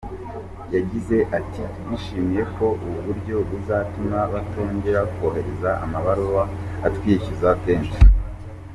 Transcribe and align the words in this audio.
Yagize 0.75 1.17
ati 1.37 1.61
“Twishimiye 1.77 2.43
ko 2.55 2.65
ubu 2.83 2.97
buryo 3.07 3.35
buzatuma 3.49 4.19
batongera 4.33 5.01
kohereza 5.13 5.71
amabaruwa 5.85 6.43
atwishyuza 6.87 7.49
kenshi. 7.63 7.97